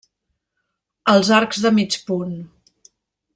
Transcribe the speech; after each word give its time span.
Els 1.13 1.29
arcs 1.41 1.61
de 1.67 1.73
mig 1.81 1.99
punt. 2.09 2.33